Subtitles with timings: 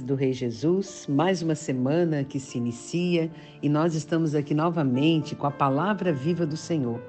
[0.00, 5.46] do Rei Jesus, mais uma semana que se inicia e nós estamos aqui novamente com
[5.46, 7.00] a palavra viva do Senhor.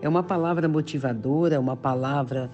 [0.00, 2.50] É uma palavra motivadora, uma palavra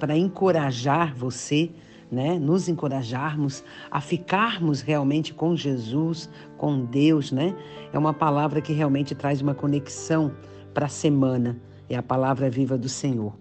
[0.00, 1.70] para encorajar você,
[2.10, 2.38] né?
[2.38, 7.54] Nos encorajarmos a ficarmos realmente com Jesus, com Deus, né?
[7.92, 10.32] É uma palavra que realmente traz uma conexão
[10.74, 11.56] para a semana.
[11.88, 13.32] É a palavra viva do Senhor.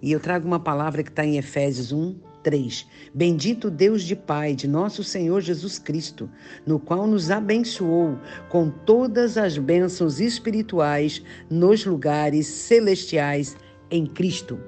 [0.00, 2.86] E eu trago uma palavra que está em Efésios 1, 3.
[3.14, 6.28] Bendito Deus de Pai de nosso Senhor Jesus Cristo,
[6.66, 8.18] no qual nos abençoou
[8.48, 13.56] com todas as bênçãos espirituais nos lugares celestiais
[13.90, 14.58] em Cristo.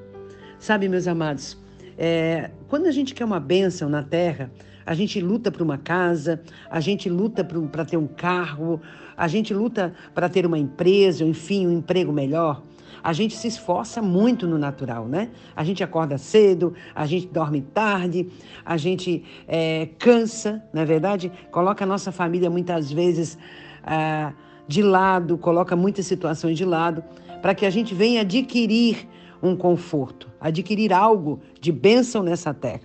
[0.59, 1.59] Sabe, meus amados,
[1.99, 4.51] é, quando a gente quer uma bênção na terra,
[4.87, 8.81] a gente luta por uma casa, a gente luta para ter um carro,
[9.17, 12.63] a gente luta para ter uma empresa, enfim, um emprego melhor
[13.05, 15.29] a gente se esforça muito no natural, né?
[15.55, 18.31] A gente acorda cedo, a gente dorme tarde,
[18.65, 21.31] a gente é, cansa, não é verdade?
[21.51, 23.37] Coloca a nossa família muitas vezes
[23.85, 24.33] ah,
[24.67, 27.05] de lado, coloca muitas situações de lado,
[27.43, 29.07] para que a gente venha adquirir
[29.43, 32.81] um conforto, adquirir algo de bênção nessa terra.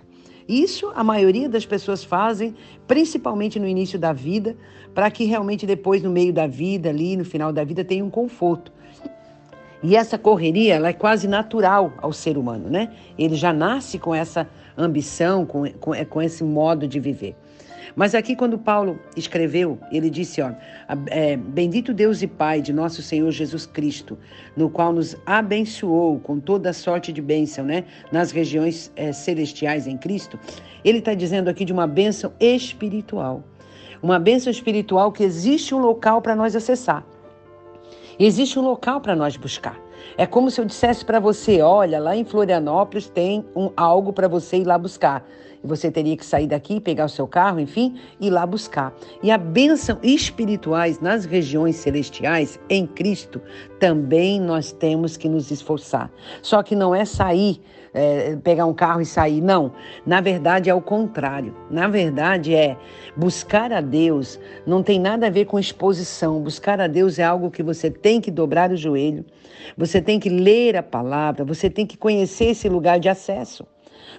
[0.46, 2.54] Isso a maioria das pessoas fazem,
[2.86, 4.54] principalmente no início da vida,
[4.94, 8.10] para que realmente depois, no meio da vida, ali no final da vida, tenha um
[8.10, 8.70] conforto.
[9.82, 12.90] E essa correria, ela é quase natural ao ser humano, né?
[13.18, 17.34] Ele já nasce com essa ambição, com, com, é, com esse modo de viver.
[17.96, 20.52] Mas aqui, quando Paulo escreveu, ele disse: ó,
[21.06, 24.18] é, Bendito Deus e Pai de nosso Senhor Jesus Cristo,
[24.56, 27.84] no qual nos abençoou com toda sorte de bênção, né?
[28.12, 30.38] Nas regiões é, celestiais em Cristo.
[30.84, 33.42] Ele está dizendo aqui de uma bênção espiritual.
[34.02, 37.04] Uma bênção espiritual que existe um local para nós acessar.
[38.22, 39.80] Existe um local para nós buscar.
[40.16, 44.28] É como se eu dissesse para você: olha, lá em Florianópolis tem um, algo para
[44.28, 45.26] você ir lá buscar.
[45.62, 48.94] E você teria que sair daqui, pegar o seu carro, enfim, ir lá buscar.
[49.22, 53.42] E a bênção espirituais nas regiões celestiais, em Cristo,
[53.78, 56.10] também nós temos que nos esforçar.
[56.40, 57.60] Só que não é sair
[57.92, 59.40] é, pegar um carro e sair.
[59.40, 59.72] Não.
[60.06, 61.54] Na verdade, é o contrário.
[61.70, 62.76] Na verdade, é
[63.16, 66.40] buscar a Deus não tem nada a ver com exposição.
[66.40, 69.24] Buscar a Deus é algo que você tem que dobrar o joelho,
[69.76, 73.66] você tem que ler a palavra, você tem que conhecer esse lugar de acesso.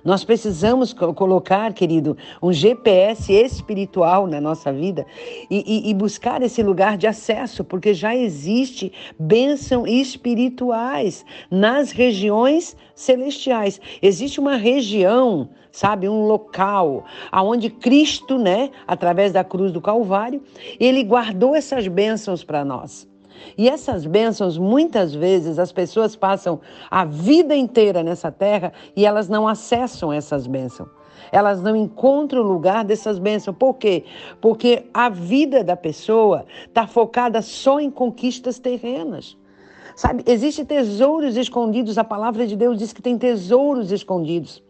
[0.03, 5.05] Nós precisamos colocar, querido, um GPS espiritual na nossa vida
[5.49, 12.75] e, e, e buscar esse lugar de acesso, porque já existe bênção espirituais nas regiões
[12.95, 13.79] celestiais.
[14.01, 20.41] Existe uma região, sabe, um local aonde Cristo, né, através da cruz do Calvário,
[20.79, 23.10] ele guardou essas bênçãos para nós.
[23.57, 26.59] E essas bênçãos, muitas vezes, as pessoas passam
[26.89, 30.89] a vida inteira nessa terra e elas não acessam essas bênçãos.
[31.31, 33.55] Elas não encontram o lugar dessas bênçãos.
[33.57, 34.05] Por quê?
[34.39, 39.37] Porque a vida da pessoa está focada só em conquistas terrenas.
[39.95, 41.97] Sabe, existem tesouros escondidos.
[41.97, 44.63] A palavra de Deus diz que tem tesouros escondidos,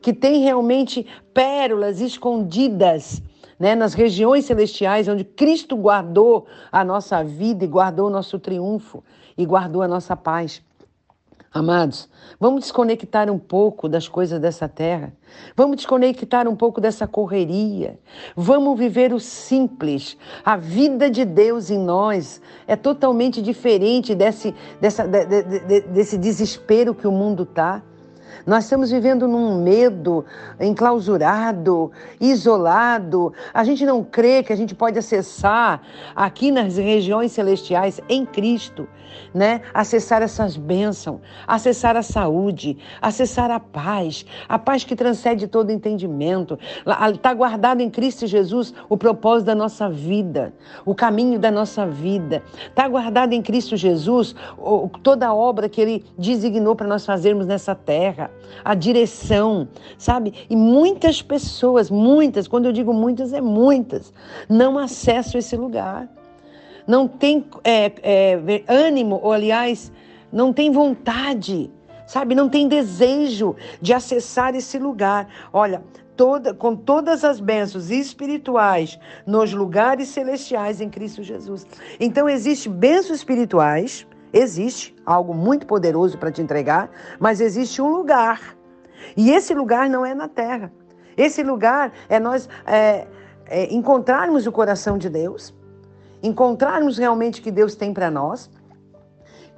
[0.00, 3.22] que tem realmente pérolas escondidas
[3.62, 9.04] né, nas regiões celestiais, onde Cristo guardou a nossa vida e guardou o nosso triunfo
[9.38, 10.60] e guardou a nossa paz.
[11.54, 12.08] Amados,
[12.40, 15.12] vamos desconectar um pouco das coisas dessa terra.
[15.54, 18.00] Vamos desconectar um pouco dessa correria.
[18.34, 20.18] Vamos viver o simples.
[20.44, 26.18] A vida de Deus em nós é totalmente diferente desse, dessa, de, de, de, desse
[26.18, 27.80] desespero que o mundo está.
[28.46, 30.24] Nós estamos vivendo num medo
[30.60, 33.32] enclausurado, isolado.
[33.54, 35.80] A gente não crê que a gente pode acessar
[36.14, 38.88] aqui nas regiões celestiais em Cristo,
[39.32, 39.60] né?
[39.72, 46.58] Acessar essas bênçãos, acessar a saúde, acessar a paz, a paz que transcende todo entendimento.
[47.14, 50.52] Está guardado em Cristo Jesus o propósito da nossa vida,
[50.84, 52.42] o caminho da nossa vida.
[52.66, 54.34] Está guardado em Cristo Jesus
[55.02, 58.21] toda a obra que Ele designou para nós fazermos nessa terra
[58.64, 60.34] a direção, sabe?
[60.48, 64.12] E muitas pessoas, muitas, quando eu digo muitas, é muitas,
[64.48, 66.08] não acessam esse lugar.
[66.86, 69.92] Não tem é, é, ânimo, ou aliás,
[70.32, 71.70] não tem vontade,
[72.06, 72.34] sabe?
[72.34, 75.28] Não tem desejo de acessar esse lugar.
[75.52, 75.82] Olha,
[76.16, 81.66] toda, com todas as bênçãos espirituais nos lugares celestiais em Cristo Jesus.
[82.00, 88.56] Então, existem bênçãos espirituais Existe algo muito poderoso para te entregar, mas existe um lugar.
[89.16, 90.72] E esse lugar não é na terra.
[91.16, 93.06] Esse lugar é nós é,
[93.46, 95.54] é, encontrarmos o coração de Deus,
[96.22, 98.50] encontrarmos realmente o que Deus tem para nós.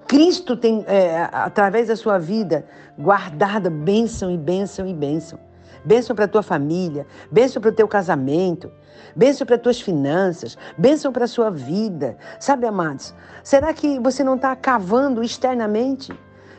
[0.06, 2.66] Cristo tem, é, através da sua vida,
[2.98, 5.38] guardada bênção e bênção e bênção.
[5.84, 8.70] Bênção para a tua família, bênção para o teu casamento,
[9.14, 12.16] bênção para as tuas finanças, bênção para a sua vida.
[12.40, 16.12] Sabe, amados, será que você não está cavando externamente?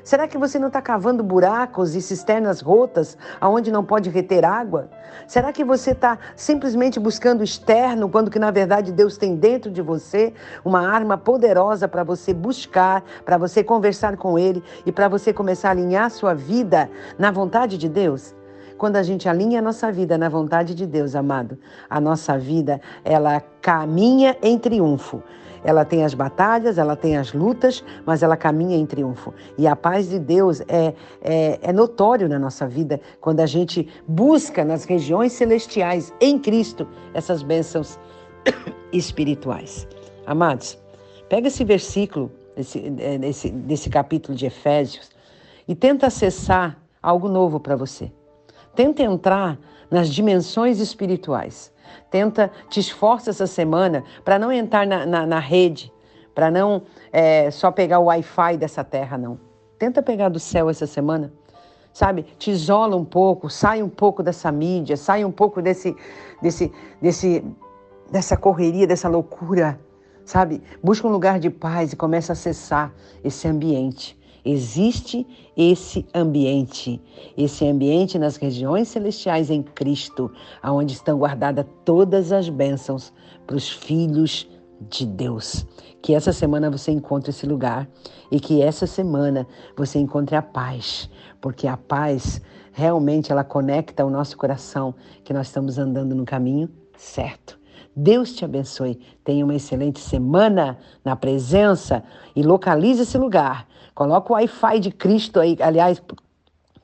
[0.05, 4.87] Será que você não está cavando buracos e cisternas rotas aonde não pode reter água?
[5.27, 9.81] Será que você está simplesmente buscando externo quando que na verdade Deus tem dentro de
[9.81, 10.31] você
[10.63, 15.69] uma arma poderosa para você buscar, para você conversar com Ele e para você começar
[15.69, 16.87] a alinhar sua vida
[17.17, 18.35] na vontade de Deus?
[18.77, 21.57] Quando a gente alinha a nossa vida na vontade de Deus, amado,
[21.89, 25.23] a nossa vida ela caminha em triunfo.
[25.63, 29.33] Ela tem as batalhas, ela tem as lutas, mas ela caminha em triunfo.
[29.57, 33.87] E a paz de Deus é, é, é notório na nossa vida quando a gente
[34.07, 37.97] busca nas regiões celestiais, em Cristo, essas bênçãos
[38.93, 39.87] espirituais.
[40.27, 40.77] Amados,
[41.27, 45.09] pega esse versículo desse, é, desse, desse capítulo de Efésios
[45.67, 48.11] e tenta acessar algo novo para você.
[48.75, 49.57] Tenta entrar
[49.89, 51.71] nas dimensões espirituais.
[52.09, 55.91] Tenta, te esforça essa semana para não entrar na, na, na rede,
[56.33, 59.39] para não é, só pegar o Wi-Fi dessa terra, não.
[59.79, 61.31] Tenta pegar do céu essa semana,
[61.93, 62.23] sabe?
[62.37, 65.95] Te isola um pouco, sai um pouco dessa mídia, sai um pouco desse,
[66.41, 67.43] desse, desse,
[68.11, 69.79] dessa correria, dessa loucura,
[70.25, 70.61] sabe?
[70.83, 72.93] Busca um lugar de paz e começa a acessar
[73.23, 74.17] esse ambiente.
[74.45, 75.25] Existe
[75.57, 77.01] esse ambiente,
[77.35, 80.31] esse ambiente nas regiões celestiais em Cristo,
[80.61, 83.11] aonde estão guardadas todas as bênçãos
[83.47, 84.47] para os filhos
[84.89, 85.65] de Deus.
[86.01, 87.89] Que essa semana você encontre esse lugar
[88.31, 91.09] e que essa semana você encontre a paz,
[91.41, 92.39] porque a paz
[92.71, 94.93] realmente ela conecta o nosso coração
[95.23, 97.64] que nós estamos andando no caminho certo.
[97.95, 98.99] Deus te abençoe.
[99.23, 102.03] Tenha uma excelente semana na presença
[102.35, 103.67] e localize esse lugar.
[103.93, 106.01] Coloca o Wi-Fi de Cristo aí, aliás,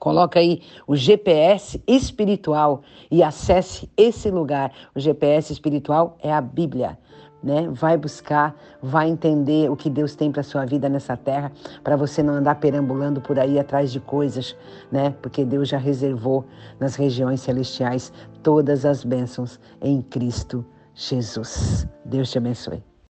[0.01, 4.71] Coloca aí o GPS espiritual e acesse esse lugar.
[4.95, 6.97] O GPS espiritual é a Bíblia.
[7.43, 7.69] Né?
[7.69, 11.51] Vai buscar, vai entender o que Deus tem para sua vida nessa terra,
[11.83, 14.55] para você não andar perambulando por aí atrás de coisas,
[14.91, 15.13] né?
[15.21, 16.45] Porque Deus já reservou
[16.79, 18.11] nas regiões celestiais
[18.41, 20.65] todas as bênçãos em Cristo
[21.01, 21.87] Jesus.
[22.05, 22.90] Deus te abençoe.